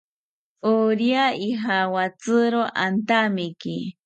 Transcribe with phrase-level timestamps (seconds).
[0.71, 3.75] Orya ijawatziro antamiki